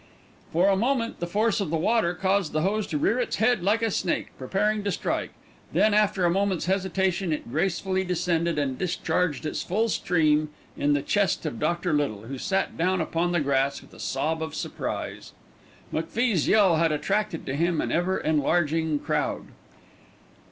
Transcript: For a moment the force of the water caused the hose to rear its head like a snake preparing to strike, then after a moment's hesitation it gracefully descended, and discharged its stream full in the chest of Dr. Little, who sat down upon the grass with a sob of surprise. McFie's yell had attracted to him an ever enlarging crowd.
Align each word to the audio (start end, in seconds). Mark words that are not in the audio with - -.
For 0.51 0.67
a 0.67 0.75
moment 0.75 1.19
the 1.19 1.27
force 1.27 1.61
of 1.61 1.69
the 1.69 1.77
water 1.77 2.15
caused 2.15 2.53
the 2.53 2.63
hose 2.63 2.87
to 2.87 2.97
rear 2.97 3.19
its 3.19 3.35
head 3.35 3.61
like 3.61 3.83
a 3.83 3.91
snake 3.91 4.29
preparing 4.35 4.83
to 4.83 4.91
strike, 4.91 5.29
then 5.73 5.93
after 5.93 6.25
a 6.25 6.29
moment's 6.31 6.65
hesitation 6.65 7.31
it 7.31 7.51
gracefully 7.51 8.03
descended, 8.03 8.57
and 8.57 8.79
discharged 8.79 9.45
its 9.45 9.59
stream 9.93 10.47
full 10.73 10.83
in 10.83 10.93
the 10.93 11.03
chest 11.03 11.45
of 11.45 11.59
Dr. 11.59 11.93
Little, 11.93 12.23
who 12.23 12.39
sat 12.39 12.75
down 12.75 12.99
upon 12.99 13.31
the 13.31 13.39
grass 13.39 13.79
with 13.79 13.93
a 13.93 13.99
sob 13.99 14.41
of 14.41 14.55
surprise. 14.55 15.33
McFie's 15.93 16.47
yell 16.47 16.77
had 16.77 16.91
attracted 16.91 17.45
to 17.45 17.53
him 17.55 17.79
an 17.79 17.91
ever 17.91 18.17
enlarging 18.17 18.97
crowd. 18.97 19.49